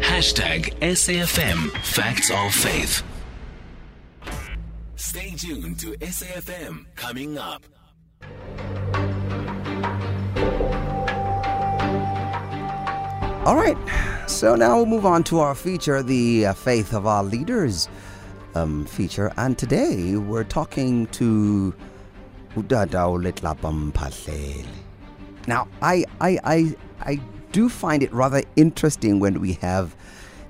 [0.00, 3.02] Hashtag SAFM Facts of Faith.
[4.96, 7.62] Stay tuned to SAFM coming up.
[13.46, 13.76] All right,
[14.26, 17.88] so now we'll move on to our feature, the uh, Faith of Our Leaders
[18.54, 19.32] um, feature.
[19.36, 21.74] And today we're talking to
[25.46, 27.20] Now, I, I, I, I
[27.58, 29.96] do find it rather interesting when we have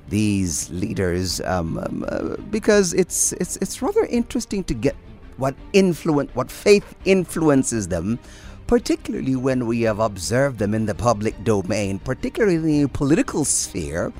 [0.09, 4.95] these leaders um, um, uh, because it's, it's, it's rather interesting to get
[5.39, 8.19] what influence, what faith influences them
[8.67, 14.13] particularly when we have observed them in the public domain, particularly in the political sphere,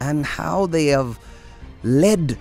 [0.00, 1.18] and how they have
[1.82, 2.38] led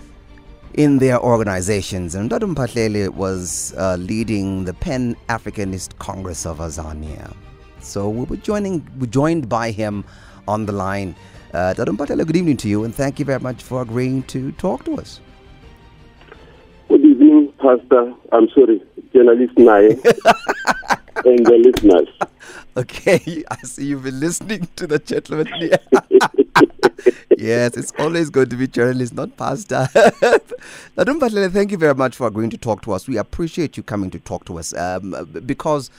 [0.75, 2.15] in their organizations.
[2.15, 7.35] And Ntate Mphahlele was uh, leading the Pan Africanist Congress of Azania.
[7.81, 10.03] So we were joining, we joined by him
[10.47, 11.15] on the line.
[11.53, 14.51] Uh, Ntate Mphahlele, good evening to you, and thank you very much for agreeing to
[14.53, 15.19] talk to us.
[16.89, 18.13] Good evening, Pastor.
[18.31, 18.81] I'm sorry,
[19.13, 19.89] journalist Naye.
[21.25, 22.07] and the listeners.
[22.77, 25.47] Okay, I see you've been listening to the gentleman.
[27.37, 29.87] yes, it's always going to be journalist, not pastor.
[29.93, 33.07] Ntate Mphahlele, thank you very much for agreeing to talk to us.
[33.07, 35.89] We appreciate you coming to talk to us um, because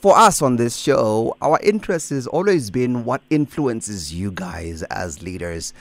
[0.00, 5.22] for us on this show, our interest has always been what influences you guys as
[5.22, 5.72] leaders.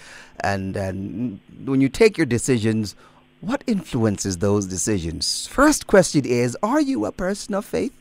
[0.42, 2.96] And, and when you take your decisions,
[3.42, 5.48] what influences those decisions?
[5.48, 7.94] First question is Are you a person of faith?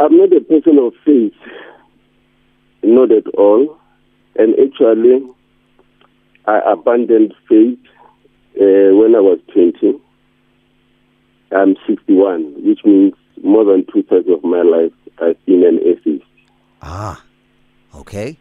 [0.00, 1.34] I'm not a person of faith,
[2.82, 3.78] not at all.
[4.36, 5.28] And actually,
[6.46, 7.78] I abandoned faith
[8.60, 10.00] uh, when I was 20.
[11.52, 16.24] I'm 61, which means more than two thirds of my life I've been an atheist.
[16.82, 17.24] Ah,
[17.94, 18.38] okay.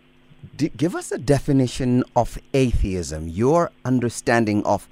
[0.56, 4.88] D- give us a definition of atheism, your understanding of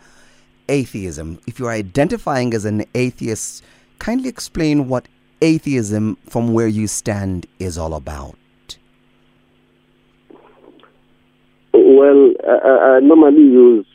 [0.70, 1.40] atheism.
[1.48, 3.64] If you're identifying as an atheist,
[4.00, 5.08] kindly explain what
[5.42, 8.38] atheism from where you stand is all about?
[11.74, 13.86] Well, I, I normally use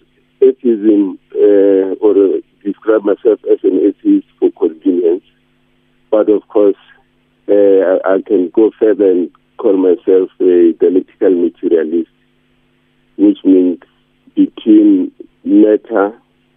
[0.40, 2.40] atheism uh, or
[2.72, 5.24] describe myself as an atheist for convenience.
[6.10, 6.76] But of course,
[7.48, 12.10] uh, I, can go further and call myself a dialectical materialist,
[13.16, 13.78] which means
[14.34, 15.12] between
[15.44, 16.12] matter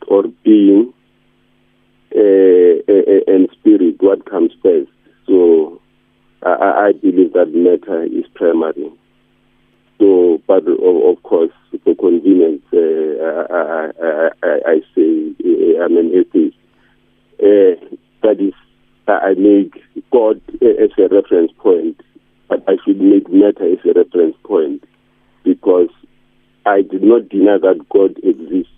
[0.07, 0.93] or being
[2.15, 2.93] uh,
[3.27, 4.91] and spirit, what comes first.
[5.27, 5.81] So
[6.43, 8.91] I, I believe that matter is primary.
[10.03, 11.53] So, but of, course,
[11.85, 16.57] for convenience, uh, I, I, I, I, say uh, I'm an atheist.
[17.39, 17.79] Uh,
[18.21, 18.53] that is,
[19.07, 19.81] I make
[20.11, 22.01] God as a reference point,
[22.49, 24.83] but I should make matter as a reference point
[25.45, 25.89] because
[26.65, 28.73] I did not deny that God exists,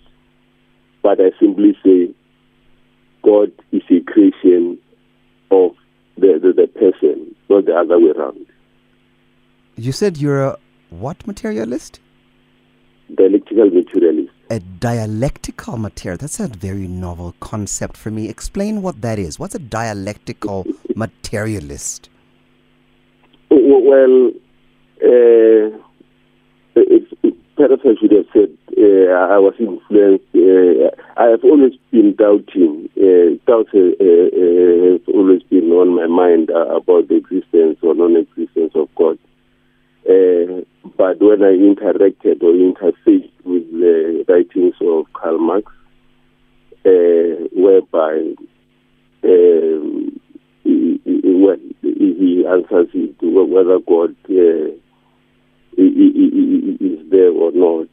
[1.02, 2.14] but I simply say
[3.24, 4.78] God is a creation
[5.50, 5.72] of
[6.18, 8.46] the, the, the person, not the other way around.
[9.74, 10.58] You said you're a
[10.90, 12.00] what materialist?
[13.14, 14.32] Dialectical materialist.
[14.50, 16.18] A dialectical material.
[16.18, 18.28] That's a very novel concept for me.
[18.28, 19.38] Explain what that is.
[19.38, 22.08] What's a dialectical materialist?
[23.50, 24.30] Well,
[25.02, 25.70] uh,
[27.56, 30.24] perhaps I should have said uh, I was influenced.
[30.34, 32.88] Uh, I have always been doubting.
[32.96, 37.94] Uh, doubt uh, uh, has always been on my mind uh, about the existence or
[37.94, 39.18] non-existence of God.
[40.96, 45.70] But when I interacted or interfaced with the writings of Karl Marx,
[47.52, 48.34] whereby
[49.24, 50.20] um,
[50.64, 51.20] he, he,
[51.82, 52.88] he, answers
[53.20, 54.14] whether God
[55.76, 57.88] is there or not.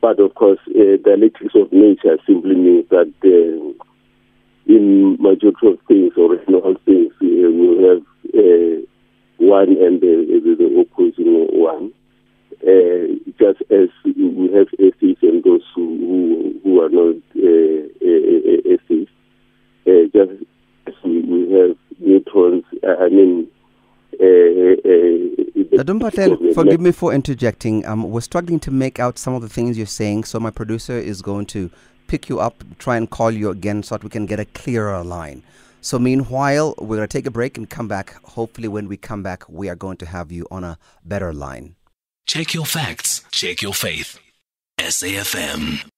[0.00, 1.16] But of course, uh, the
[1.54, 3.84] of nature simply means that uh,
[4.66, 8.02] in majority of things or in all things, uh, we have
[8.34, 8.86] uh,
[9.38, 11.92] one and the, the opposing one.
[12.66, 17.86] Uh, just as we have atheists and those who, who, who are not uh,
[18.66, 19.14] atheists,
[19.86, 20.32] just
[20.88, 23.48] as we have neutrons, I mean,
[25.76, 27.86] Ntate Mphahlele, forgive me for interjecting.
[27.86, 30.98] Um, we're struggling to make out some of the things you're saying, so my producer
[30.98, 31.70] is going to
[32.08, 35.04] pick you up, try and call you again so that we can get a clearer
[35.04, 35.42] line.
[35.82, 38.20] So, meanwhile, we're going to take a break and come back.
[38.24, 41.76] Hopefully, when we come back, we are going to have you on a better line.
[42.26, 44.18] Check your facts, check your faith.
[44.80, 45.88] SAFM.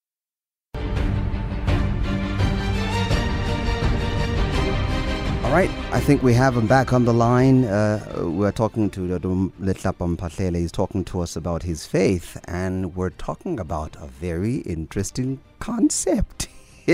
[5.42, 7.64] All right, I think we have him back on the line.
[7.64, 10.56] Uh, we're talking to Letlapa Mphahlele.
[10.56, 16.48] He's talking to us about his faith, and we're talking about a very interesting concept.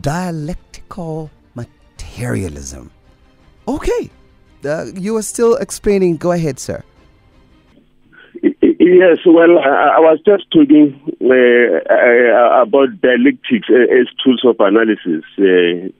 [0.00, 2.90] Dialectical materialism.
[3.68, 4.10] Okay,
[4.64, 6.16] uh, you are still explaining.
[6.16, 6.82] Go ahead, sir.
[8.88, 15.24] Yes, well, I, was just talking uh, uh, about dialectics uh, as tools of analysis.
[15.36, 15.92] Uh,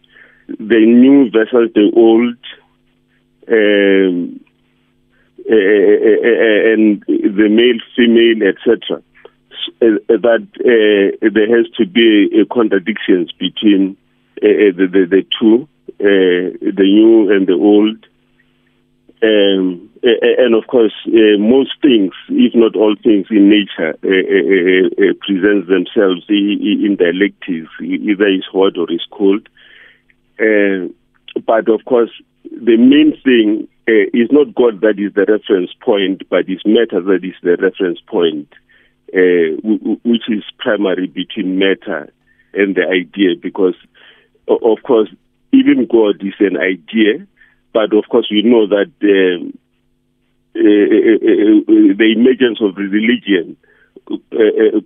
[0.59, 2.39] the new versus the old,
[3.53, 4.41] um,
[5.45, 9.03] uh, uh, and the male, female, etc.
[9.81, 10.49] that
[11.21, 13.99] there has to be a contradictions between
[14.41, 15.69] the, the, the two,
[15.99, 17.99] the new and the old.
[19.21, 25.13] Um, and of course, uh, most things, if not all things in nature, uh, uh,
[25.27, 29.49] present themselves in dialectics, either is hot or is cold.
[30.39, 32.11] but of course,
[32.45, 37.25] the main thing is not God that is the reference point, but it's matter that
[37.25, 38.49] is the reference point,
[40.05, 42.13] which is primary between matter
[42.55, 43.75] and the idea, because
[44.47, 45.09] of course,
[45.53, 47.27] even God is an idea,
[47.79, 48.91] but of course, we know that.
[49.01, 49.53] Uh,
[50.55, 53.57] the emergence of religion,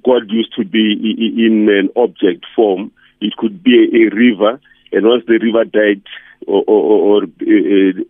[0.04, 0.92] God used to be
[1.46, 2.92] in an object form.
[3.22, 4.60] It could be a river,
[4.92, 6.02] and once the river died
[6.46, 7.26] or, or, or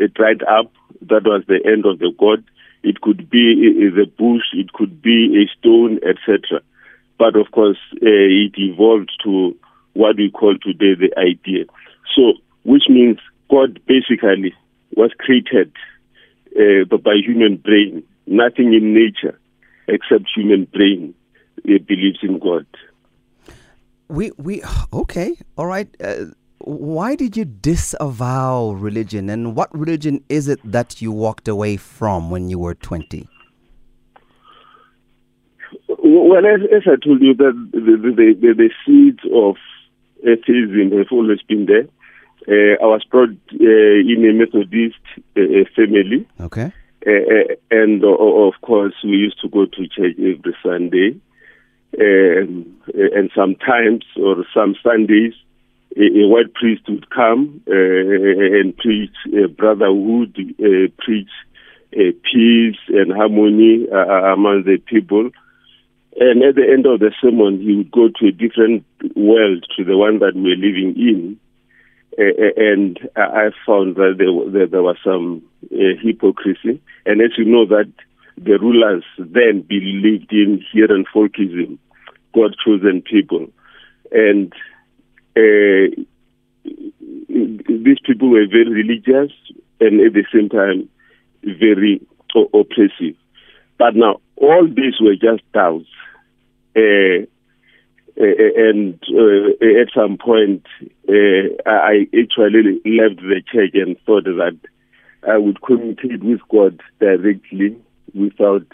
[0.08, 2.42] dried up, that was the end of the God.
[2.82, 6.62] It could be the bush, it could be a stone, etc.
[7.18, 9.54] But of course, it evolved to
[9.92, 11.66] what we call today the idea.
[12.16, 12.32] So,
[12.64, 13.18] which means
[13.50, 14.54] God basically
[14.96, 15.72] was created
[16.56, 18.02] uh, by human brain.
[18.26, 19.38] Nothing in nature
[19.88, 21.14] except human brain
[21.64, 22.66] uh, believes in God.
[24.08, 24.62] We we
[24.92, 25.88] okay, all right.
[26.02, 26.26] Uh,
[26.58, 32.30] why did you disavow religion, and what religion is it that you walked away from
[32.30, 33.28] when you were twenty?
[35.88, 39.56] Well, as, as I told you, that the, the, the, the seeds of
[40.22, 41.86] atheism have always been there.
[42.48, 44.98] Uh, I was brought uh, in a Methodist
[45.36, 46.26] uh, family.
[46.40, 46.72] Okay.
[47.70, 51.20] and of course, we used to go to church every Sunday.
[51.98, 55.34] Um, and sometimes, or some Sundays,
[55.96, 59.14] a, a white priest would come and preach
[59.56, 60.34] brotherhood,
[60.98, 61.28] preach
[61.92, 65.30] peace and harmony uh, uh, among the people.
[66.16, 68.84] And at the end of the sermon, he would go to a different
[69.16, 71.38] world to the one that we're living in
[72.18, 75.42] and I found that there, there, there was some
[75.72, 76.80] uh, hypocrisy.
[77.06, 77.92] And as you know, that
[78.36, 81.78] the rulers then believed in Herrenvolkism,
[82.34, 83.48] God chosen people,
[84.10, 84.52] and
[85.36, 86.02] uh,
[87.28, 89.32] these people were very religious
[89.80, 90.88] and at the same time
[91.44, 92.00] very
[92.34, 93.16] oppressive.
[93.78, 95.86] But now all these were just doubts.
[96.76, 97.26] Uh,
[98.16, 100.66] and uh, at some point,
[101.08, 104.58] uh, I actually left the church and thought that
[105.28, 107.76] I would communicate with God directly
[108.14, 108.66] without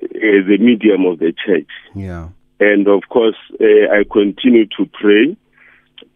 [0.00, 1.68] the medium of the church.
[1.94, 2.28] Yeah.
[2.58, 5.36] And of course, I continued to pray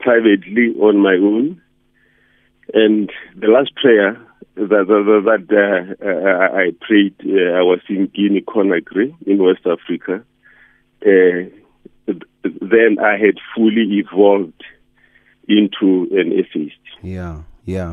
[0.01, 1.61] privately on my own.
[2.73, 4.19] And the last prayer
[4.55, 10.25] that, that, that uh, I prayed, uh, I was in Guinea Conakry in West Africa.
[11.05, 11.51] Uh,
[12.07, 14.63] then I had fully evolved
[15.49, 16.77] into an atheist.
[17.03, 17.93] Yeah, yeah.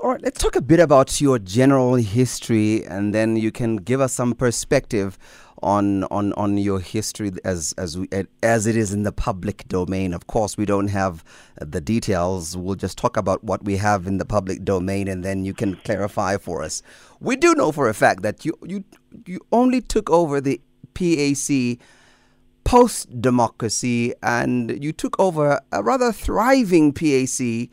[0.00, 4.00] All right, let's talk a bit about your general history, and then you can give
[4.00, 5.16] us some perspective
[5.62, 8.08] on on on your history as as we,
[8.42, 10.12] as it is in the public domain.
[10.12, 11.22] Of course, we don't have
[11.60, 12.56] the details.
[12.56, 15.76] We'll just talk about what we have in the public domain, and then you can
[15.76, 16.82] clarify for us.
[17.20, 18.84] We do know for a fact that you you
[19.24, 20.60] you only took over the
[20.94, 21.78] PAC
[22.64, 27.68] post democracy and you took over a rather thriving PAC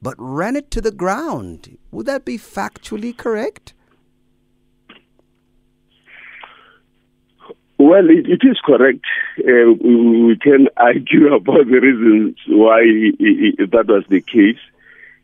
[0.00, 1.76] but ran it to the ground.
[1.90, 3.74] Would that be factually correct?
[7.78, 9.04] Well, it, it is correct.
[9.38, 13.16] Uh, we can argue about the reasons why it,
[13.58, 14.58] it, that was the case.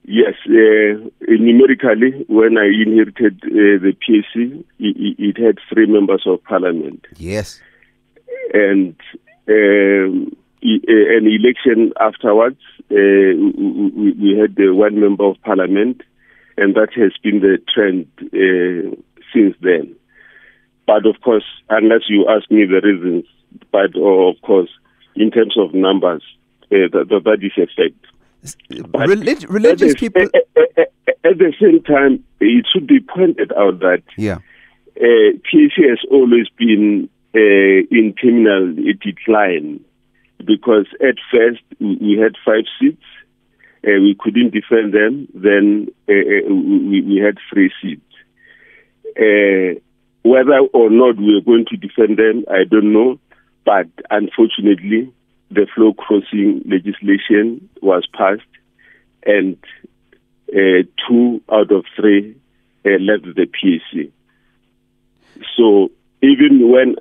[0.06, 7.06] Yes, uh, numerically, when I inherited uh, the PAC, it, had three members of parliament.
[7.16, 7.60] Yes
[8.52, 8.96] and
[9.48, 12.60] um, an election afterwards,
[12.90, 16.02] uh, we, we, had the one member of parliament,
[16.56, 18.96] and that has been the trend uh,
[19.32, 19.94] since then.
[20.86, 23.24] But of course, unless you ask me the reasons,
[23.72, 24.70] but of course,
[25.16, 26.22] in terms of numbers,
[26.64, 28.06] uh, that, that is a fact.
[28.70, 30.22] Relig- religious at the, people.
[30.22, 30.92] At, at,
[31.24, 34.38] at, the same time, it should be pointed out that yeah.
[34.96, 39.84] uh, PAC has always been uh, in criminal decline
[40.44, 43.02] because at first we had five seats,
[43.86, 48.02] uh, we couldn't defend them, then uh, uh, we, we, had three seats.
[49.16, 49.80] Uh,
[50.22, 53.18] whether or not we are going to defend them, I don't know,
[53.64, 55.12] but unfortunately,
[55.50, 58.42] the floor crossing legislation was passed,
[59.26, 59.56] and
[60.50, 62.36] uh, two out of three
[62.86, 64.10] uh, left the PAC.
[65.56, 65.90] So
[66.22, 66.96] even when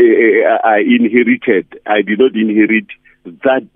[0.00, 2.86] Eh, eh, eh, I inherited, I did not inherit
[3.44, 3.68] that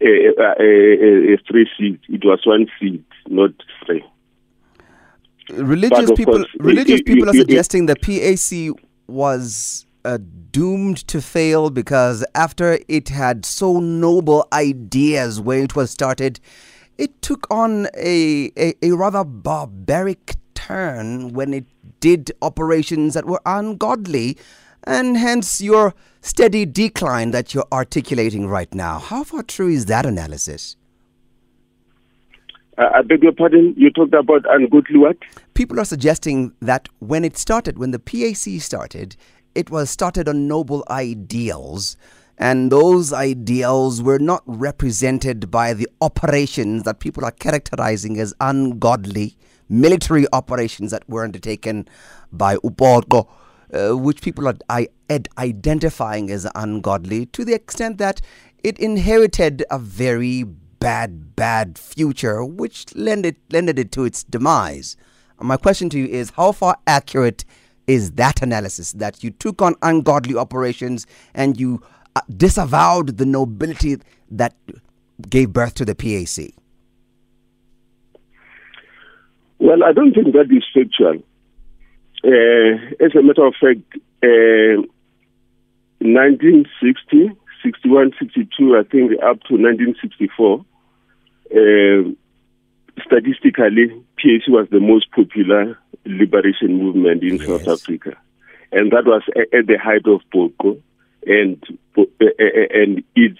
[0.00, 2.02] uh, three seats.
[2.08, 3.50] It was one seat, not
[3.84, 4.02] three.
[5.50, 10.18] Religious people, course, religious people are suggesting the PAC was uh,
[10.52, 16.40] doomed to fail because after it had so noble ideas when it was started,
[16.96, 21.66] it took on a, a, a rather barbaric turn when it
[22.00, 24.36] did operations that were ungodly,
[24.88, 28.98] and hence your steady decline that you're articulating right now.
[28.98, 30.76] How far true is that analysis?
[32.78, 35.18] Uh, I beg your pardon, you talked about ungodly what?
[35.52, 39.14] People are suggesting that when it started, when the PAC started,
[39.54, 41.96] it was started on noble ideals,
[42.38, 49.36] and those ideals were not represented by the operations that people are characterizing as ungodly
[49.68, 51.86] military operations that were undertaken
[52.32, 53.28] by Upoto,
[53.72, 54.86] uh, which people are
[55.38, 58.20] identifying as ungodly, to the extent that
[58.62, 64.96] it inherited a very bad, bad future, which lended, lended it to its demise.
[65.40, 67.44] My question to you is how far accurate
[67.86, 71.82] is that analysis that you took on ungodly operations and you
[72.16, 73.96] uh, disavowed the nobility
[74.30, 74.54] that
[75.28, 76.52] gave birth to the PAC?
[79.58, 81.22] Well, I don't think that is factual.
[82.24, 83.82] Uh, as a matter of fact,
[84.22, 84.82] uh,
[86.00, 87.30] 1960,
[87.62, 90.64] 61, 62, I think up to 1964,
[91.50, 92.10] uh,
[93.04, 97.46] statistically, PAC was the most popular liberation movement in yes.
[97.46, 98.16] South Africa.
[98.72, 100.80] And that was at the height of Poqo
[101.26, 101.62] and,
[101.96, 103.38] uh, and its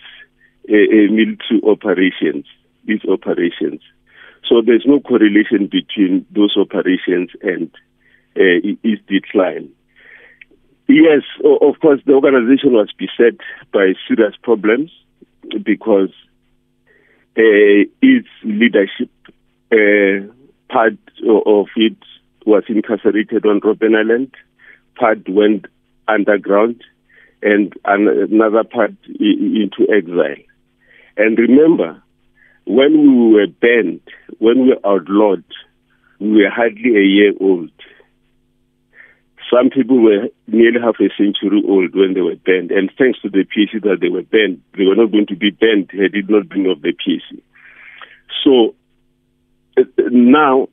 [0.68, 2.46] uh, military operations,
[2.86, 3.80] its operations.
[4.48, 7.70] So there's no correlation between those operations and
[8.38, 9.70] uh, its decline.
[10.88, 13.38] Yes, of course, the organization was beset
[13.72, 14.90] by serious problems
[15.62, 16.10] because
[17.36, 19.10] uh, its leadership,
[19.70, 20.32] uh,
[20.72, 21.96] part of it
[22.46, 24.34] was incarcerated on Robben Island,
[24.98, 25.66] part went
[26.06, 26.82] underground,
[27.42, 30.42] and another part into exile.
[31.16, 32.02] And remember,
[32.64, 34.00] when we were banned,
[34.38, 35.44] when we were outlawed,
[36.18, 37.70] we were hardly a year old.
[39.50, 43.30] Some people were nearly half a century old when they were banned, and thanks to
[43.30, 46.28] the PAC that they were banned, they were not going to be banned had it
[46.28, 47.40] not been of the PAC.
[48.44, 48.74] So
[49.78, 50.64] uh, now,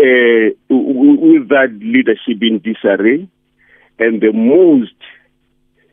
[0.00, 3.28] uh, with that leadership in disarray,
[3.98, 4.94] and the most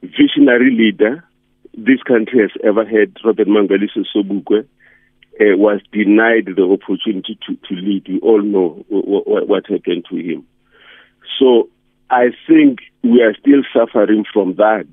[0.02, 1.24] visionary leader
[1.74, 4.62] this country has ever had, Robert Mangaliso Sobukwe,
[5.40, 8.08] uh, was denied the opportunity to, to lead.
[8.08, 10.48] We all know what, what happened to him.
[11.40, 11.70] So
[12.12, 14.88] I think we are still suffering from that.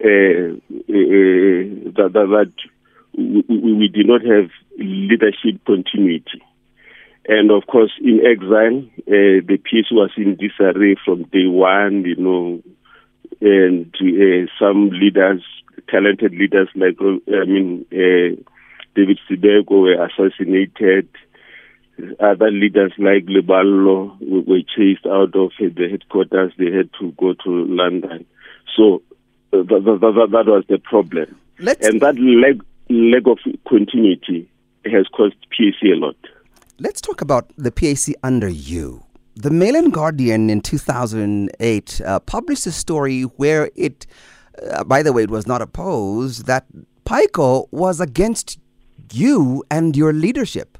[0.00, 2.52] Uh, uh, that, that,
[3.16, 6.42] we, we did not have leadership continuity.
[7.28, 12.16] And of course, in exile, uh, the peace was in disarray from day one, you
[12.16, 12.62] know,
[13.40, 15.42] and uh, some leaders,
[15.88, 18.40] talented leaders like, I mean, uh,
[18.94, 21.08] David Sibeko were assassinated.
[22.20, 26.52] Other leaders like Leballo were chased out of the headquarters.
[26.58, 28.26] They had to go to London.
[28.76, 29.02] So
[29.52, 31.38] uh, that, that, that was the problem.
[31.60, 32.56] Let's and that lack,
[32.88, 34.50] lack of continuity
[34.84, 36.16] has cost PAC a lot.
[36.80, 39.04] Let's talk about the PAC under you.
[39.36, 44.06] The Mail and Guardian in 2008 uh, published a story where it,
[44.62, 46.66] uh, by the way, it was not opposed, that
[47.04, 48.58] PAICO was against
[49.12, 50.78] you and your leadership.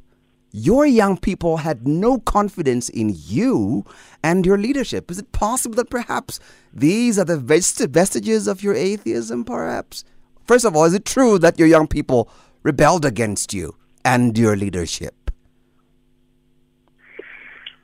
[0.57, 3.85] Your young people had no confidence in you
[4.23, 5.11] and your leadership.
[5.11, 6.39] Is it possible that perhaps
[6.73, 10.05] these are the vestiges of your atheism, perhaps?
[10.47, 12.31] First of all, is it true that your young people
[12.63, 15.33] rebelled against you and your leadership?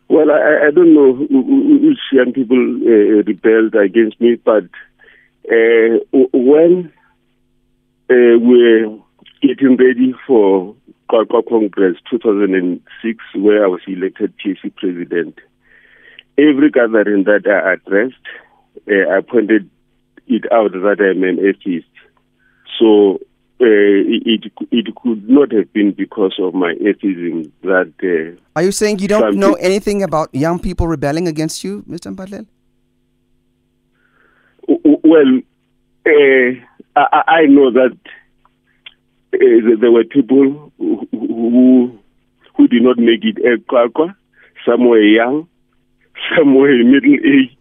[0.08, 4.62] Well, I, I don't know which young people uh, rebelled against me, but
[5.50, 5.98] uh,
[6.32, 6.92] when
[8.08, 8.96] uh, we're
[9.42, 10.76] getting ready for
[11.10, 15.38] QwaQwa Congress 2006, where I was elected PAC president,
[16.38, 18.14] every gathering that I addressed,
[18.88, 19.68] uh, I pointed
[20.26, 21.86] it out that I'm an atheist.
[22.78, 23.18] So
[23.60, 27.92] uh, it it could not have been because of my atheism that.
[28.02, 32.14] Uh, Are you saying you don't know anything about young people rebelling against you, Mr.
[32.14, 32.46] Mphahlele?
[35.02, 35.40] Well,
[36.06, 36.50] uh,
[36.96, 37.98] I, I, know that
[39.34, 41.98] uh, there were people who,
[42.56, 44.14] who did not make it at QwaQwa.
[44.66, 45.48] Some were young,
[46.36, 47.56] some were middle aged,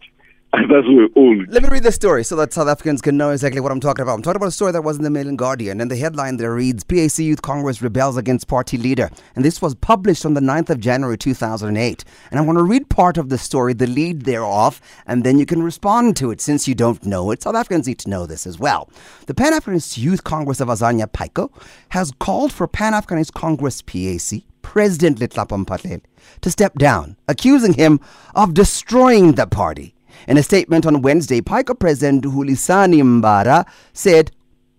[1.14, 1.48] Old.
[1.48, 4.02] Let me read the story so that South Africans can know exactly what I'm talking
[4.02, 4.14] about.
[4.14, 6.38] I'm talking about a story that was in the Mail and Guardian, and the headline
[6.38, 9.10] there reads PAC Youth Congress rebels against party leader.
[9.36, 12.04] And this was published on the 9th of January 2008.
[12.32, 15.46] And I want to read part of the story, the lead thereof, and then you
[15.46, 17.42] can respond to it since you don't know it.
[17.42, 18.90] South Africans need to know this as well.
[19.26, 21.52] The Pan Africanist Youth Congress of Azania PAICO
[21.90, 26.02] has called for Pan Africanist Congress PAC President Letlapa Mphahlele
[26.40, 28.00] to step down, accusing him
[28.34, 29.94] of destroying the party.
[30.28, 34.30] In a statement on Wednesday, PAICO President Hulisani Mbara said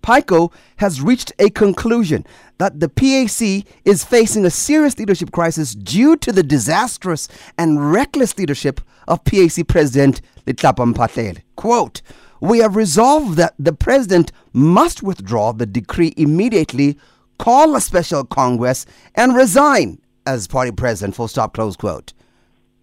[0.02, 2.26] PAICO has reached a conclusion
[2.58, 8.38] that the PAC is facing a serious leadership crisis due to the disastrous and reckless
[8.38, 11.42] leadership of PAC President Letlapa Mphahlele.
[11.56, 12.02] Quote,
[12.40, 16.98] we have resolved that the president must withdraw the decree immediately,
[17.38, 18.86] call a special congress,
[19.16, 22.14] and resign as party president, full stop, close quote.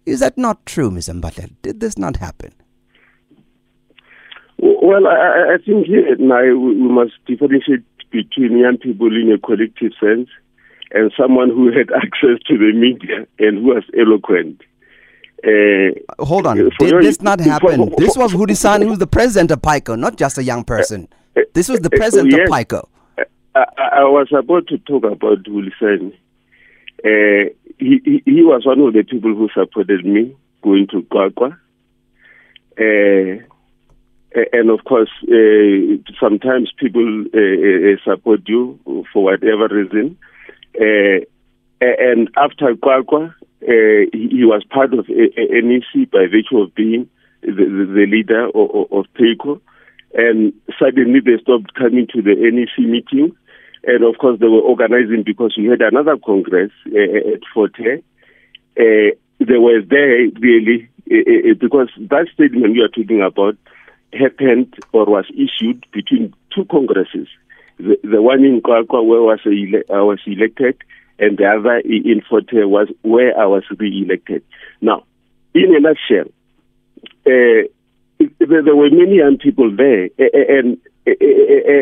[0.09, 1.09] Is that not true, Ms.
[1.09, 1.55] Mphahlele?
[1.61, 2.51] Did this not happen?
[4.57, 9.91] Well, I, I think here now we must differentiate between young people in a collective
[9.99, 10.29] sense
[10.91, 14.61] and someone who had access to the media and who was eloquent.
[15.45, 16.57] Uh, Hold on.
[16.57, 17.77] Did your, this not happen?
[17.77, 21.07] For, for, this was Hulisani, who's the president of PAICO, not just a young person.
[21.37, 22.87] Uh, this was the president uh, yes, of PAICO.
[23.55, 26.13] I, I, was about to talk about Hulisani.
[27.79, 31.57] He, he, he was one of the people who supported me going to QwaQwa.
[32.79, 33.43] Uh,
[34.53, 38.79] and of course, uh, sometimes people uh, uh, support you
[39.11, 40.17] for whatever reason.
[40.79, 41.25] Uh,
[41.81, 47.09] and after QwaQwa, uh, he was part of NEC by virtue of being
[47.41, 49.59] the, the leader of, of PAICO.
[50.13, 53.35] And suddenly they stopped coming to the NEC meetings.
[53.83, 57.99] And of course, they were organizing because we had another congress uh, at Fort Hare.
[58.77, 63.55] Uh, they were there really uh, because that statement you are talking about
[64.13, 67.27] happened or was issued between two congresses.
[67.77, 70.77] The, the one in QwaQwa where was ele- I was elected,
[71.17, 74.43] and the other in Fort Hare was where I was re-elected.
[74.81, 75.03] Now,
[75.53, 76.31] in a nutshell,
[77.25, 77.67] uh,
[78.39, 80.77] there were many young people there, and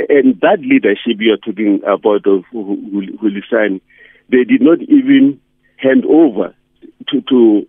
[0.09, 3.81] and that leadership you're talking about of Hulisani,
[4.29, 5.39] they did not even
[5.77, 6.53] hand over
[7.09, 7.67] to, to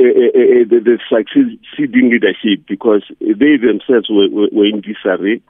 [0.00, 5.42] uh, uh, the, the, succeeding leadership because they themselves were, were, were in disarray.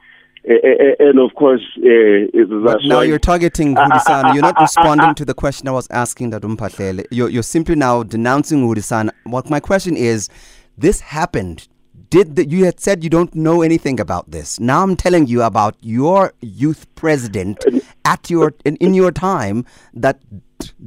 [0.48, 0.54] Uh,
[0.98, 4.34] and of course, uh, now you're targeting Hulisani.
[4.34, 7.04] You're not responding to the question I was asking, Mphahlele.
[7.10, 9.10] You're, you're simply now denouncing Hulisani.
[9.24, 10.30] What my question is,
[10.78, 11.68] this happened
[12.10, 14.58] did the, you had said you don't know anything about this.
[14.60, 17.64] Now I'm telling you about your youth president
[18.04, 20.20] at your in, in your time that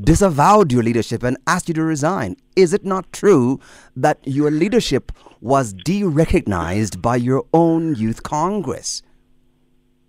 [0.02, 2.36] disavowed your leadership and asked you to resign.
[2.56, 3.60] Is it not true
[3.96, 9.02] that your leadership was de-recognized by your own youth congress?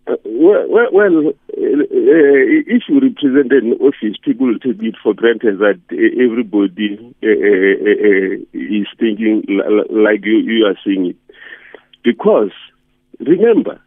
[0.07, 1.33] Uh, well, well, well
[2.05, 7.75] uh, if you represent an office, people take it for granted that everybody uh, uh,
[7.91, 9.45] uh is thinking
[9.91, 11.17] like you, you are saying it.
[12.03, 12.53] Because
[13.19, 13.81] remember,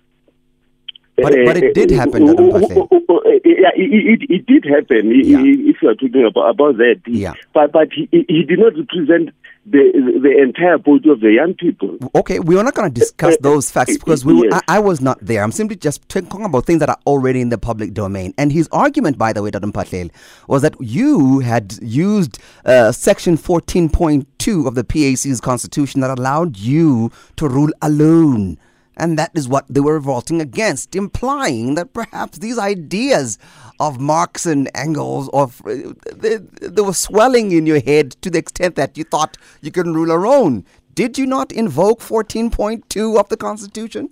[1.17, 5.09] but, but it did happen, Yeah, it, it, it, did happen.
[5.09, 5.39] Yeah.
[5.41, 7.33] If you are talking about about that, yeah.
[7.53, 9.29] But but he, he did not represent
[9.69, 11.97] the the entire body of the young people.
[12.15, 14.61] Okay, we are not going to discuss uh, those facts because we yes.
[14.67, 15.43] I, I, was not there.
[15.43, 18.33] I'm simply just talking about things that are already in the public domain.
[18.37, 20.11] And his argument, by the way, Ntate Mphahlele,
[20.47, 27.11] was that you had used uh, Section 14.2 of the PAC's constitution that allowed you
[27.35, 28.57] to rule alone
[28.97, 33.37] and that is what they were revolting against, implying that perhaps these ideas
[33.79, 38.75] of Marx and Engels, of they, they were swelling in your head to the extent
[38.75, 40.65] that you thought you could rule your own.
[40.95, 44.09] Did you not invoke 14.2 of the Constitution?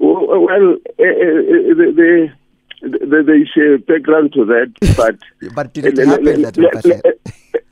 [0.00, 2.30] Well, well uh, the, the,
[2.80, 5.16] there is a background to that, but
[5.54, 6.40] but did it happen?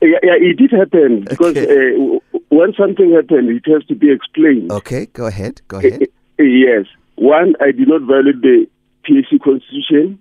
[0.01, 1.95] Yeah, yeah, it did happen because okay.
[1.95, 4.71] uh, when something happened, it has to be explained.
[4.71, 5.61] Okay, go ahead.
[5.67, 6.03] Go ahead.
[6.39, 6.85] Yes.
[7.15, 8.67] One, I did not violate the
[9.05, 10.19] PAC constitution.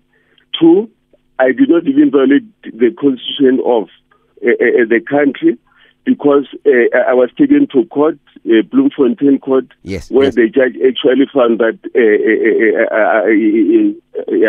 [0.59, 0.91] Two,
[1.39, 3.89] I did not even violate the constitution of
[4.43, 5.59] uh, uh, the country
[6.05, 10.37] because uh, I was taken to court, uh, Bloemfontein Court, Yes, where yes.
[10.37, 11.79] the judge actually found that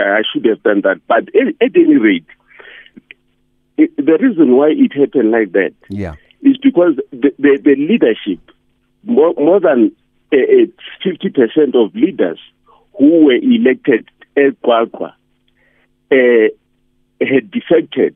[0.08, 1.02] I should have done that.
[1.08, 2.28] But at, at any rate,
[3.78, 6.16] it, the reason why it happened like that Yeah.
[6.42, 8.40] Is because the, the, the leadership,
[9.04, 9.92] more, more than
[10.30, 12.40] fifty percent of leaders
[12.98, 15.14] who were elected at QwaQwa
[16.12, 16.48] uh,
[17.20, 18.16] had defected,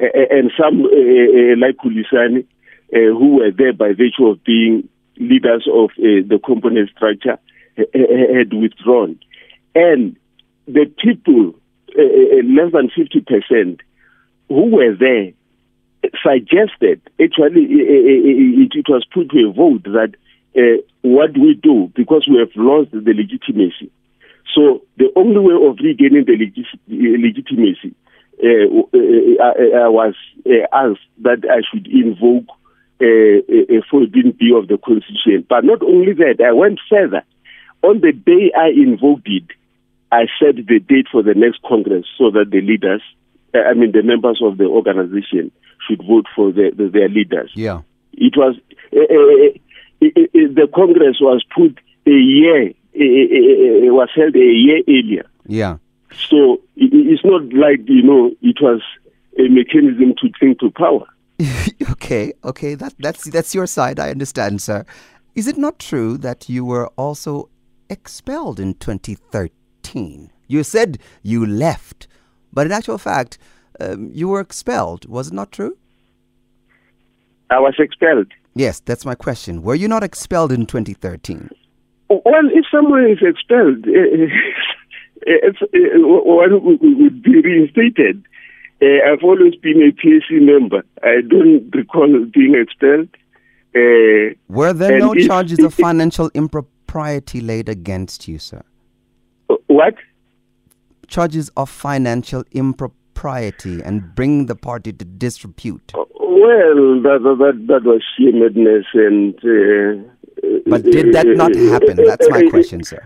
[0.00, 2.44] uh, and some uh, uh, like Kulisani,
[2.92, 7.38] uh, who were there by virtue of being leaders of uh, the component structure,
[7.78, 9.18] uh, uh, had withdrawn,
[9.74, 10.16] and
[10.66, 11.54] the people,
[11.96, 13.80] uh, uh, less than fifty percent,
[14.48, 15.32] who were there
[16.22, 20.14] suggested, actually, it, it was put to a vote that
[20.56, 23.90] uh, what do we do because we have lost the legitimacy.
[24.54, 27.94] So the only way of regaining the legis- legitimacy
[28.42, 30.14] uh, uh, uh, was
[30.46, 32.48] uh, asked that I should invoke
[33.00, 35.46] uh, a 14B of the Constitution.
[35.48, 37.22] But not only that, I went further.
[37.82, 39.44] On the day I invoked it,
[40.12, 43.02] I set the date for the next Congress so that the leaders,
[43.54, 45.50] I mean the members of the organization,
[45.88, 47.50] should vote for the, the, their leaders.
[47.54, 47.82] Yeah.
[48.12, 48.56] It was
[48.92, 49.58] uh, uh,
[50.02, 54.82] uh, uh, the Congress was put a year, uh, uh, uh, was held a year
[54.88, 55.26] earlier.
[55.46, 55.78] Yeah.
[56.28, 58.82] So it, it's not like you know it was
[59.38, 61.06] a mechanism to cling to power.
[61.92, 63.98] okay, okay, that that's that's your side.
[63.98, 64.84] I understand, sir.
[65.34, 67.48] Is it not true that you were also
[67.88, 70.32] expelled in 2013?
[70.48, 72.08] You said you left,
[72.52, 73.38] but in actual fact,
[73.80, 75.06] um, you were expelled.
[75.08, 75.76] Was it not true?
[77.50, 78.28] I was expelled.
[78.54, 79.62] Yes, that's my question.
[79.62, 81.50] Were you not expelled in 2013?
[82.08, 84.26] Well, if someone is expelled, uh,
[85.22, 85.66] it's, uh,
[86.02, 88.24] one would be reinstated.
[88.82, 90.82] Uh, I've always been a PAC member.
[91.02, 93.08] I don't recall being expelled.
[93.74, 98.62] Uh, Were there no charges of financial impropriety laid against you, sir?
[99.66, 99.94] what?
[101.10, 105.92] Charges of financial impropriety and bring the party to disrepute.
[105.94, 109.34] Well, that that that was sheer madness, and.
[109.44, 110.08] Uh,
[110.66, 111.94] But did that not happen?
[112.10, 113.02] That's my question, sir.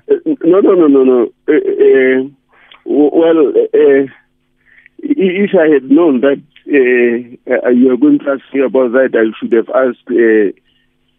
[0.53, 1.19] No, no, no, no, no.
[1.49, 1.53] Uh,
[1.87, 2.21] uh,
[2.85, 4.05] well, uh,
[5.01, 9.25] if I had known that uh, you are going to ask me about that, I
[9.39, 10.53] should have asked uh,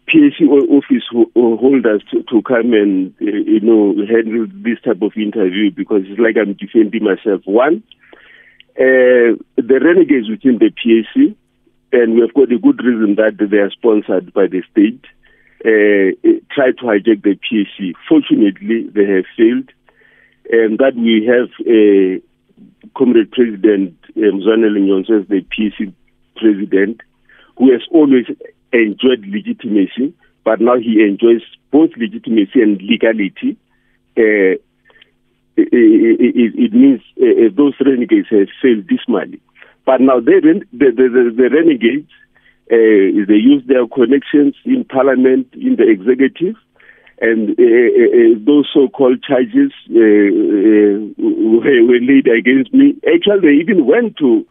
[0.06, 5.70] PAC office holders to, to come and uh, you know handle this type of interview
[5.70, 7.42] because it's like I'm defending myself.
[7.44, 7.82] One,
[8.78, 11.36] uh, the renegades within the PAC,
[11.92, 15.04] and we have got a good reason that they are sponsored by the state,
[15.64, 16.14] uh,
[16.54, 17.96] try to hijack the PAC.
[18.08, 19.70] Fortunately, they have failed,
[20.50, 22.22] and that we have a
[22.96, 25.92] Comrade President um, as the PAC
[26.36, 27.00] president,
[27.58, 28.26] who has always
[28.78, 33.56] enjoyed legitimacy, but now he enjoys both legitimacy and legality.
[34.16, 34.56] Uh,
[35.56, 39.40] it, it, it means uh, those renegades have failed dismally.
[39.84, 42.10] But now they, the, the, the, the renegades,
[42.70, 46.56] uh, they use their connections in parliament, in the executive,
[47.20, 52.94] and uh, uh, those so-called charges uh, uh, were, were laid against me.
[53.06, 54.44] Actually, they even went to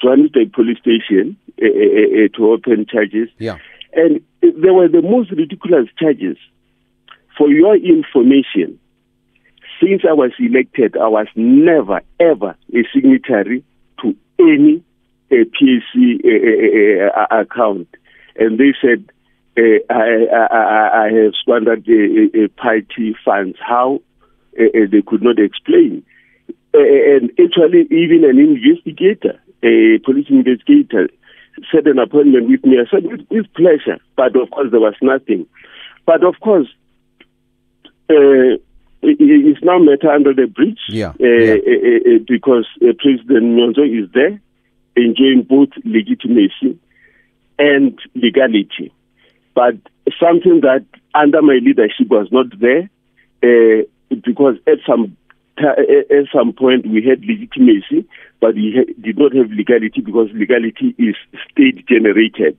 [0.00, 3.28] Johannesburg police station uh, uh, uh, to open charges.
[3.38, 3.58] Yeah.
[3.94, 6.36] And they were the most ridiculous charges.
[7.36, 8.78] For your information,
[9.82, 13.64] since I was elected, I was never, ever a signatory
[14.02, 14.82] to any
[15.30, 15.92] uh, PAC
[16.24, 17.88] uh, uh, account.
[18.36, 19.10] And they said,
[19.56, 23.58] I, I, I have squandered uh, uh, party funds.
[23.60, 24.00] How?
[24.54, 26.04] They could not explain.
[26.74, 31.08] And actually, even an investigator, a police investigator,
[31.70, 32.78] set an appointment with me.
[32.80, 33.98] I said, with, with pleasure.
[34.16, 35.46] But of course, there was nothing.
[36.06, 36.68] But of course,
[38.10, 38.58] uh,
[39.02, 40.78] it's now matter under the bridge.
[40.88, 41.52] Yeah, Uh, yeah.
[41.54, 44.40] uh, uh, because uh, President Nyhontso is there,
[44.96, 46.78] enjoying both legitimacy
[47.58, 48.92] and legality.
[49.54, 49.74] But
[50.20, 50.84] something that
[51.14, 52.90] under my leadership was not there,
[53.42, 53.82] uh,
[54.24, 55.21] because at some uh,
[55.70, 58.06] at some point we had legitimacy,
[58.40, 61.16] but we did not have legality because legality is
[61.50, 62.56] state generated,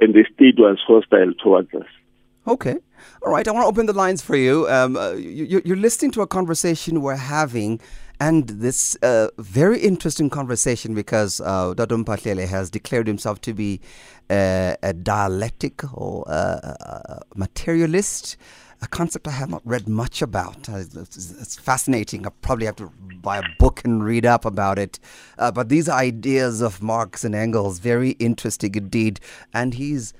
[0.00, 1.86] and the state was hostile towards us.
[2.48, 2.76] Okay.
[3.22, 3.46] All right.
[3.46, 4.68] I want to open the lines for you.
[4.68, 7.80] Um, uh, you you're listening to a conversation we're having,
[8.20, 13.80] and this uh, very interesting conversation because uh, Ntate Mphahlele has declared himself to be
[14.30, 18.36] uh, a dialectical uh, uh, materialist.
[18.82, 20.68] A concept I have not read much about.
[20.68, 22.26] Uh, it's, fascinating.
[22.26, 22.90] I probably have to
[23.22, 24.98] buy a book and read up about it.
[25.38, 29.20] Uh, but these ideas of Marx and Engels, very interesting indeed.
[29.52, 30.12] And he's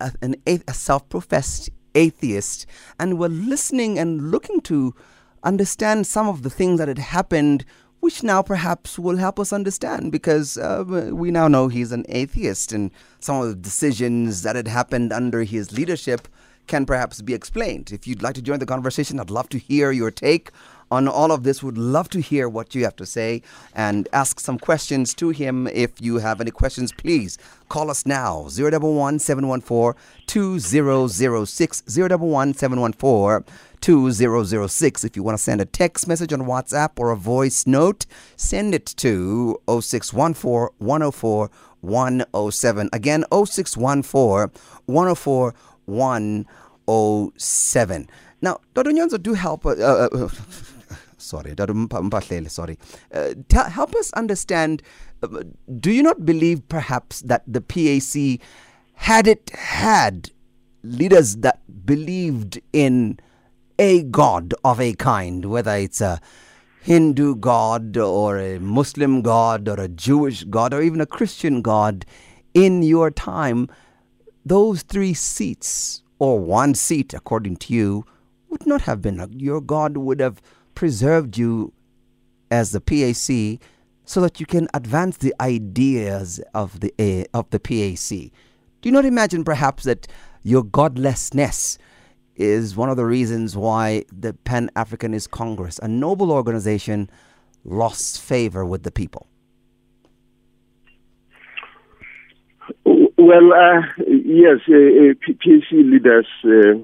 [0.00, 2.66] a, an, a self professed atheist.
[2.98, 4.94] And we're listening and looking to
[5.42, 7.64] understand some of the things that had happened
[8.02, 12.72] which now perhaps will help us understand because uh, we now know he's an atheist
[12.72, 16.26] and some of the decisions that had happened under his leadership
[16.66, 17.92] can perhaps be explained.
[17.92, 20.50] If you'd like to join the conversation, I'd love to hear your take
[20.90, 21.62] on all of this.
[21.62, 23.42] Would love to hear what you have to say
[23.74, 25.66] and ask some questions to him.
[25.68, 35.04] If you have any questions, please call us now 011 714 2006 011 714 2006.
[35.04, 38.74] If you want to send a text message on WhatsApp or a voice note, send
[38.74, 42.90] it to 0614 104 107.
[42.92, 44.50] Again, 0614
[44.86, 45.54] 104
[45.92, 48.08] 107.
[48.40, 48.90] Now, Dr.
[48.90, 49.64] Nyhontso, do help.
[49.64, 50.28] Uh, uh, uh
[51.18, 51.54] sorry,
[52.48, 52.76] sorry.
[53.14, 54.82] Uh, tell, help us understand.
[55.22, 55.44] Uh,
[55.78, 58.40] do you not believe perhaps that the PAC,
[58.94, 60.30] had it had
[60.82, 63.20] leaders that believed in
[63.78, 66.20] a god of a kind, whether it's a
[66.82, 72.04] Hindu god or a Muslim god or a Jewish god or even a Christian god
[72.54, 73.68] in your time,
[74.44, 78.04] those three seats, or one seat according to you,
[78.48, 79.26] would not have been.
[79.36, 80.42] Your God would have
[80.74, 81.72] preserved you
[82.50, 83.60] as the PAC
[84.04, 88.32] so that you can advance the ideas of the, of the PAC.
[88.80, 90.06] Do you not imagine perhaps that
[90.42, 91.78] your godlessness
[92.34, 97.08] is one of the reasons why the Pan Africanist Congress, a noble organization,
[97.64, 99.28] lost favor with the people?
[103.22, 106.74] Well, uh, yes, uh, uh PAC leaders, uh,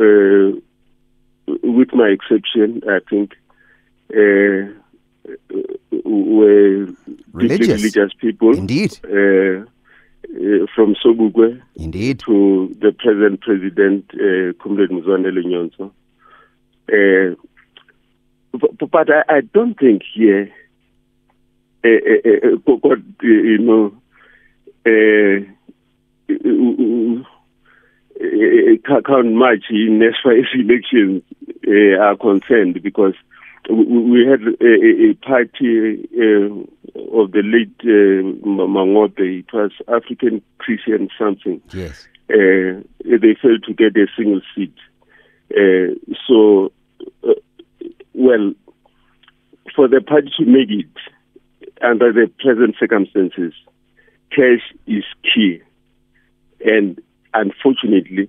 [0.00, 0.52] uh,
[1.62, 3.34] with my exception, I think,
[4.10, 4.72] uh,
[6.02, 6.86] were
[7.32, 7.82] religious.
[7.82, 8.56] religious people.
[8.56, 12.20] Indeed uh, from Sobukwe Indeed.
[12.20, 15.92] to the present president, uh, Comrade Mzwandile Nyhontso.
[16.90, 17.34] Uh,
[18.52, 20.50] but, but I, I, don't think here,
[21.84, 23.92] uh, uh, uh you know,
[24.86, 25.55] uh,
[29.06, 31.22] count much in as far as elections
[32.00, 33.14] are concerned because
[33.68, 39.18] we had a, a party uh, of the late uh, Mangope.
[39.18, 41.60] It was African Christian something.
[41.72, 42.06] Yes.
[42.30, 44.74] Uh, they failed to get a single seat.
[45.50, 45.94] Uh,
[46.26, 46.72] so,
[47.24, 47.34] uh,
[48.14, 48.52] well,
[49.74, 53.52] for the party to make it under the present circumstances,
[54.30, 55.60] cash is key.
[56.66, 57.00] And
[57.32, 58.28] unfortunately,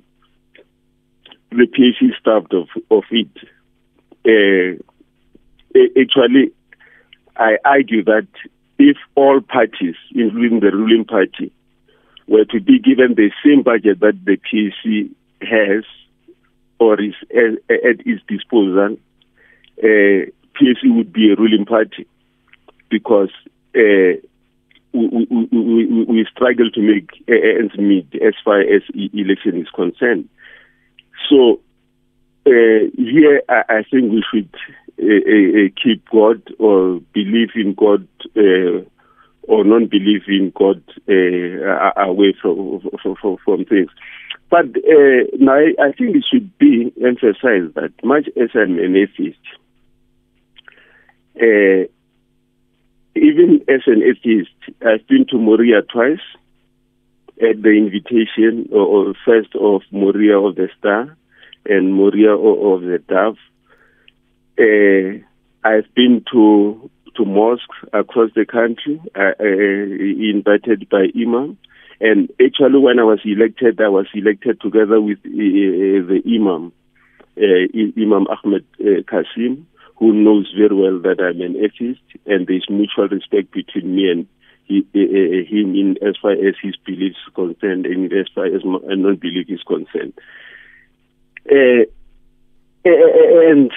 [1.51, 3.29] the PAC starved of, of it.
[4.23, 4.77] Uh,
[5.99, 6.51] actually,
[7.35, 8.27] I argue that
[8.77, 11.51] if all parties, including the ruling party,
[12.27, 15.83] were to be given the same budget that the PAC has
[16.79, 18.97] or is at, at its disposal,
[19.83, 22.05] uh, PAC would be a ruling party
[22.89, 23.31] because
[23.75, 24.19] uh,
[24.97, 30.27] we, we, we, struggle to make ends meet as far as election is concerned.
[31.29, 31.59] So
[32.47, 34.49] uh, here, I, I, think we should
[35.01, 38.07] uh, uh, keep God or believe in God
[39.43, 40.81] or non-believe in God
[41.97, 43.89] away from, from, from things.
[44.49, 44.65] But
[45.39, 49.39] now I think it should be emphasized that much as I'm an atheist,
[53.17, 54.51] even as an atheist,
[54.81, 56.19] I've been to Moria twice
[57.41, 61.15] at the invitation or, or first of Moria of the Star
[61.65, 63.37] and Moria of the Dove.
[64.59, 65.23] Uh,
[65.67, 71.57] I've been to to mosques across the country, uh, uh, invited by Imam.
[71.99, 76.71] And actually, when I was elected, I was elected together with uh, the Imam,
[77.35, 79.65] uh, Imam Ahmed uh, Kasim,
[79.97, 84.27] who knows very well that I'm an atheist, and there's mutual respect between me and
[84.65, 89.47] he, him in as far as his beliefs concerned, and as far as my non-belief
[89.49, 90.13] is concerned.
[91.49, 91.85] Uh,
[92.85, 93.71] and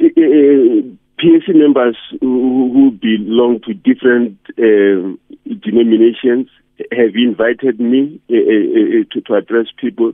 [0.00, 5.16] uh, members who, belong to different uh,
[5.60, 6.48] denominations
[6.92, 10.12] have invited me uh, uh, to, to address people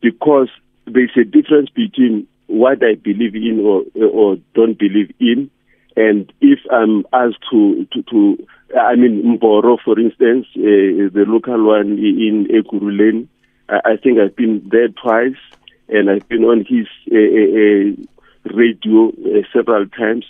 [0.00, 0.48] because
[0.86, 5.50] there's a difference between what I believe in or or don't believe in,
[5.96, 8.46] and if I'm asked to to, to
[8.78, 13.28] I mean Mboro, for instance, uh, the local one in Ekurhuleni,
[13.68, 15.38] I think I've been there twice,
[15.88, 20.24] and I've been on his uh, uh, uh radio uh, several times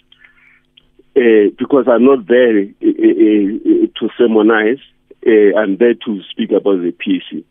[1.14, 4.80] because I'm not there to sermonize.
[5.26, 7.44] I'm there to speak about the PEC.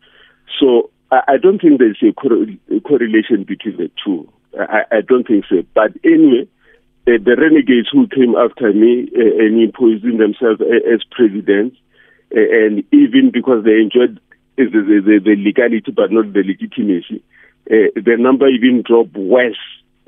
[0.58, 4.28] So I, I don't think there's a, a, correlation between the two.
[4.58, 5.62] I, I don't think so.
[5.74, 6.48] But anyway,
[7.06, 11.76] uh, the renegades who came after me uh, and imposing themselves as presidents,
[12.34, 14.20] uh, and even because they enjoyed
[14.56, 17.22] the, the, the, legality but not the legitimacy,
[17.66, 19.56] the number even dropped worse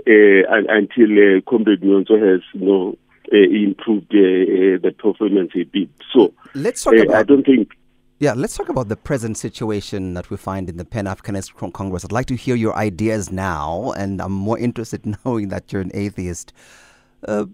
[0.06, 2.98] until uh, Comrade Nyhontso has you know,
[3.32, 5.88] improved the performance a bit.
[6.12, 7.16] So let's talk about.
[7.16, 7.70] I don't think
[8.22, 12.04] yeah, let's talk about the present situation that we find in the Pan Africanist Congress.
[12.04, 15.82] I'd like to hear your ideas now, and I'm more interested in knowing that you're
[15.82, 16.52] an atheist.
[17.26, 17.46] Uh,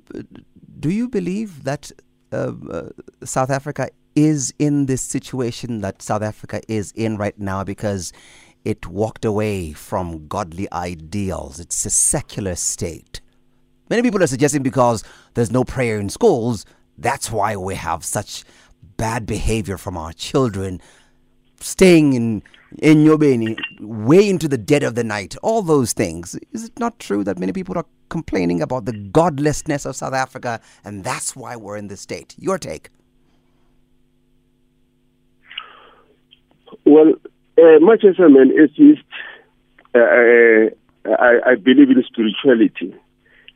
[0.79, 1.91] do you believe that
[2.33, 2.91] uh, uh,
[3.25, 8.13] South Africa is in this situation that South Africa is in right now because
[8.63, 11.61] it walked away from godly ideals?
[11.61, 13.23] It's a secular state.
[13.89, 15.03] Many people are suggesting because
[15.33, 16.67] there's no prayer in schools,
[16.99, 18.45] that's why we have such
[18.99, 20.83] bad behavior from our children,
[21.61, 22.43] staying in
[22.83, 26.39] in Nyobeni way into the dead of the night, all those things.
[26.53, 30.61] Is it not true that many people are complaining about the godlessness of South Africa
[30.85, 32.35] and that's why we're in this state?
[32.39, 32.91] Your take.
[36.85, 37.15] Well,
[37.59, 39.03] uh, as I'm atheist,
[39.95, 40.69] uh, uh,
[41.19, 42.95] I, I believe in spirituality.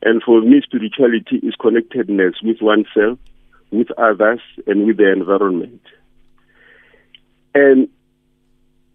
[0.01, 3.19] And for me, spirituality is connectedness with oneself
[3.73, 5.81] with others and with the environment.
[7.55, 7.89] And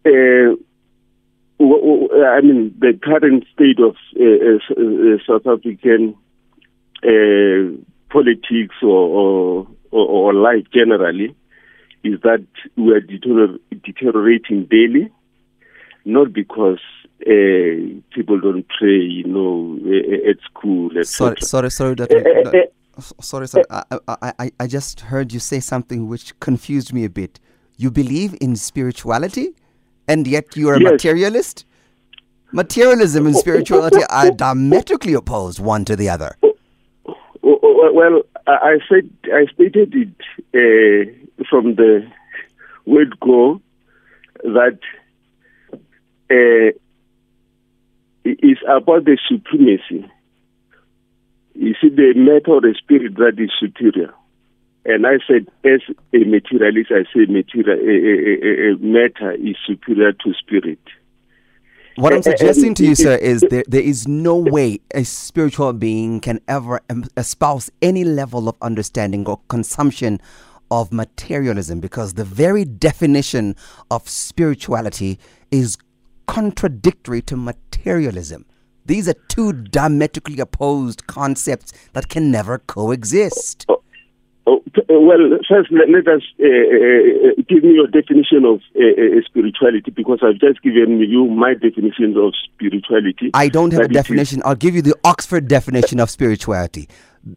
[0.06, 0.56] uh,
[1.60, 6.14] I mean, the current state of uh, uh, South African
[7.02, 7.76] uh,
[8.10, 11.34] politics or, or, or, life generally
[12.04, 15.10] is that we are deteriorating daily,
[16.04, 16.80] not because
[17.22, 19.76] uh, people don't pray, you know,
[20.28, 20.90] at school.
[21.02, 21.94] Sorry, sorry, sorry.
[21.96, 22.72] That, that,
[23.20, 23.64] sorry, sorry.
[23.70, 27.40] I, I, I just heard you say something which confused me a bit.
[27.76, 29.54] You believe in spirituality,
[30.08, 30.92] and yet you are a yes.
[30.92, 31.64] materialist?
[32.52, 36.36] Materialism and spirituality are diametrically opposed one to the other.
[37.42, 40.08] Well, I said I stated it
[40.54, 42.10] uh, from the
[42.86, 43.60] word go
[44.42, 44.78] that
[46.30, 46.72] uh,
[48.24, 50.10] it's about the supremacy
[51.58, 54.14] you see, the matter or the spirit that is superior.
[54.84, 55.80] And I said, as
[56.14, 60.78] a materialist, I say material, a, a, a, matter is superior to spirit.
[61.96, 66.20] What I'm suggesting to you, sir, is there, there is no way a spiritual being
[66.20, 66.80] can ever
[67.16, 70.20] espouse any level of understanding or consumption
[70.70, 73.56] of materialism because the very definition
[73.90, 75.18] of spirituality
[75.50, 75.76] is
[76.26, 78.46] contradictory to materialism.
[78.88, 83.66] These are two diametrically opposed concepts that can never coexist.
[83.68, 83.82] Oh,
[84.46, 89.20] oh, well, first, let, let us uh, uh, give me your definition of uh, uh,
[89.26, 93.30] spirituality because I've just given you my definition of spirituality.
[93.34, 94.40] I don't have a definition.
[94.46, 96.88] I'll give you the Oxford definition of spirituality.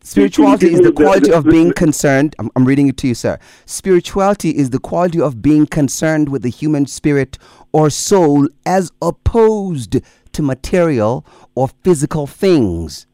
[0.04, 2.34] Spirituality is the quality of being concerned.
[2.40, 3.38] I'm, I'm, reading it to you, sir.
[3.66, 7.38] Spirituality is the quality of being concerned with the human spirit
[7.74, 9.98] or soul as opposed
[10.34, 13.08] to material or physical things.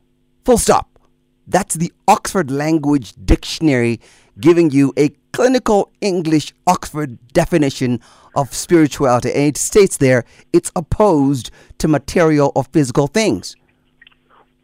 [0.45, 0.99] Full stop.
[1.47, 3.99] That's the Oxford Language Dictionary
[4.39, 7.99] giving you a clinical English Oxford definition
[8.36, 9.32] of spirituality.
[9.32, 13.56] And it states there it's opposed to material or physical things.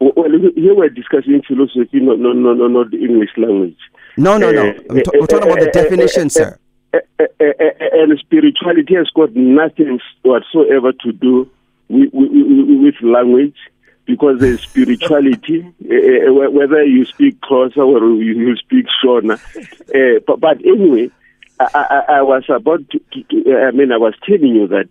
[0.00, 3.78] Well, here we're discussing philosophy, not, no, no, no, not the English language.
[4.16, 4.64] No, no, no.
[4.64, 6.58] Eh, uh, t- we're talking about the eh, eh, definition, sir.
[6.92, 11.50] And spirituality has got nothing whatsoever to do
[11.88, 13.56] with, with, with language
[14.06, 19.40] because there's spirituality, uh, whether you speak Xhosa or you, speak Shona.
[19.94, 21.10] Uh, but, but, anyway,
[21.58, 24.88] I, I, I, was about to, to, I mean, I was telling you that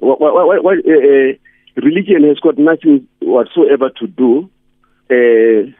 [0.00, 1.32] what, what, what, uh,
[1.76, 4.50] religion has got nothing whatsoever to do
[5.10, 5.70] uh,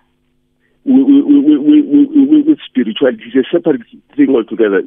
[0.84, 3.24] with, with spirituality.
[3.34, 3.82] It's a separate
[4.16, 4.82] thing altogether.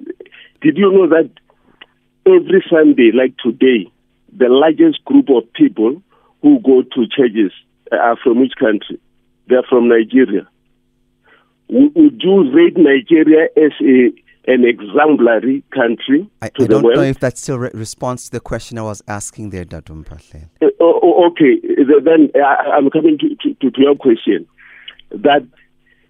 [0.61, 1.29] Did you know that
[2.25, 3.91] every Sunday, like today,
[4.37, 6.01] the largest group of people
[6.41, 7.51] who go to churches
[7.91, 8.99] are from which country?
[9.47, 10.47] They're from Nigeria.
[11.69, 14.11] Would you rate Nigeria as a
[14.45, 16.97] an exemplary country I, to I don't world?
[16.97, 20.41] know if that still re- responds to the question I was asking there, Patel.
[20.61, 21.61] Uh, oh, okay,
[22.03, 24.45] then I, am coming to, to, to your question.
[25.11, 25.47] That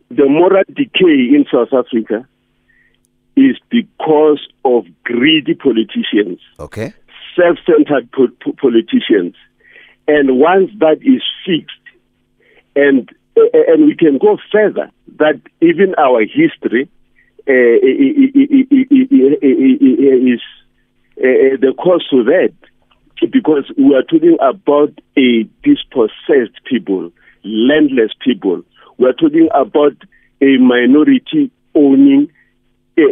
[0.09, 2.27] the moral decay in South Africa
[3.35, 6.39] is because of greedy politicians.
[6.59, 6.93] Okay
[7.35, 9.35] self-centered po- politicians
[10.07, 11.71] And once that is fixed,
[12.75, 16.89] and and we can go further, that even our history
[17.47, 17.77] uh,
[20.31, 20.41] is
[21.17, 22.53] uh, the cause to that,
[23.31, 27.11] because we are talking about a dispossessed people,
[27.43, 28.61] landless people.
[28.97, 29.95] We are talking about
[30.41, 32.29] a minority owning
[32.97, 33.03] uh,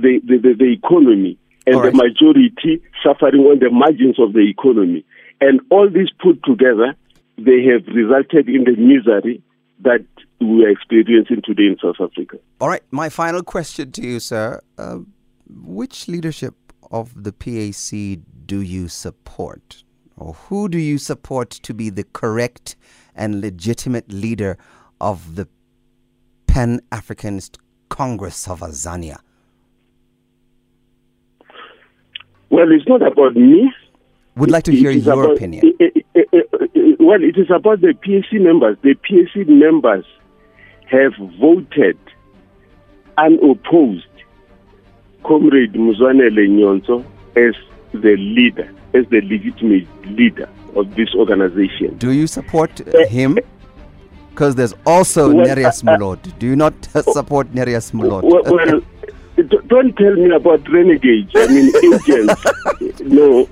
[0.00, 1.36] the, the, the economy
[1.68, 1.92] and right.
[1.92, 5.04] the majority suffering on the margins of the economy.
[5.40, 6.94] And all this put together,
[7.36, 9.42] they have resulted in the misery
[9.80, 10.04] that
[10.40, 12.38] we are experiencing today in South Africa.
[12.60, 14.60] All right, my final question to you, sir.
[14.78, 15.00] Uh,
[15.48, 16.54] which leadership
[16.90, 19.84] of the PAC do you support?
[20.16, 22.76] Or who do you support to be the correct
[23.14, 24.56] and legitimate leader
[25.00, 25.48] of the
[26.46, 27.58] Pan Africanist
[27.88, 29.18] Congress of Azania?
[32.58, 33.72] Well, it's not about me.
[34.34, 35.64] We'd like to hear your about, opinion.
[35.78, 38.76] It, it, it, well, it is about the PAC members.
[38.82, 40.04] The PAC members
[40.90, 41.96] have voted
[43.16, 44.08] unopposed
[45.22, 47.04] Comrade Muzwanele Nyhontso
[47.36, 47.54] as
[47.92, 51.96] the leader, as the legitimate leader of this organization.
[51.98, 53.38] Do you support uh, him?
[54.30, 56.74] Because there's also well, Narius uh, uh, Do you not
[57.12, 58.24] support Narius Molot?
[58.24, 58.80] Well, well
[59.42, 61.30] don't tell me about renegades.
[61.36, 63.00] I mean, agents.
[63.02, 63.48] no.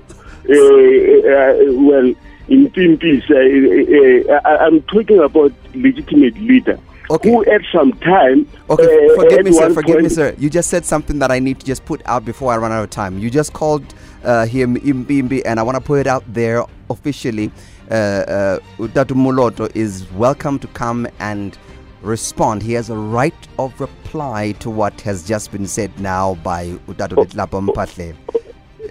[0.49, 2.13] Uh, uh, well,
[2.47, 6.79] in Pimpis, uh, uh, uh, I'm talking about legitimate leader.
[7.09, 7.29] Okay.
[7.29, 8.47] Who at some time.
[8.69, 9.73] Okay, forgive me, sir.
[9.73, 10.35] Forgive me, sir.
[10.37, 12.83] You just said something that I need to just put out before I run out
[12.83, 13.17] of time.
[13.19, 13.83] You just called
[14.23, 17.51] him impimpi, and I want to put it out there officially.
[17.89, 21.57] Uh, Utatu Moloto is welcome to come and
[22.01, 22.63] respond.
[22.63, 27.15] He has a right of reply to what has just been said now by Utatu
[27.15, 28.15] Letlapa Mphahlele.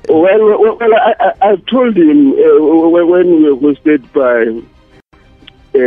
[0.09, 4.63] Well, well, well I, I, told him uh, when we were hosted by
[5.75, 5.79] uh,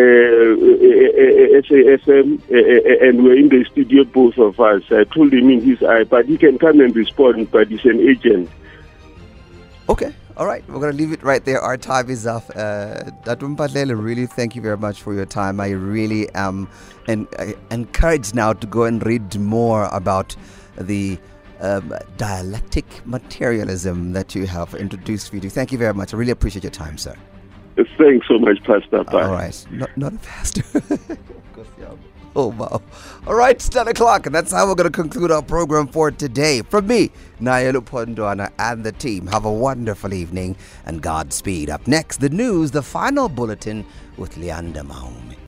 [1.66, 4.84] SAFM uh, uh, and we're in the studio, both of us.
[4.92, 8.00] I told him in his eye, but he can come and respond, but he's an
[8.00, 8.50] agent.
[9.88, 10.14] Okay.
[10.38, 11.60] All right, we're going to leave it right there.
[11.60, 12.50] Our time is up.
[12.56, 15.60] Uh, really thank you very much for your time.
[15.60, 16.70] I really am
[17.10, 20.36] en- uh, encouraged now to go and read more about
[20.78, 21.18] the
[21.60, 25.50] um, dialectic materialism that you have introduced, Vidi.
[25.50, 26.14] Thank you very much.
[26.14, 27.16] I really appreciate your time, sir.
[27.98, 29.04] Thanks so much, Pastor.
[29.06, 29.24] Bye.
[29.24, 29.66] All right.
[29.72, 30.64] Not, not faster.
[32.36, 32.82] oh, wow.
[33.26, 36.12] All right, it's 10 o'clock, and that's how we're going to conclude our program for
[36.12, 36.62] today.
[36.62, 37.10] From me,
[37.42, 41.70] Nayelu Pondwana, and the team, have a wonderful evening and Godspeed.
[41.70, 43.86] Up next, the news, the final bulletin
[44.18, 45.29] with Leander Maumi.